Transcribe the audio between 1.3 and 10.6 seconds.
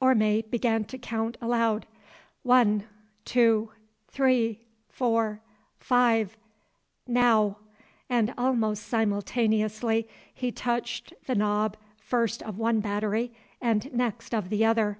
aloud. "One, two, three, four, five—now!" and almost simultaneously he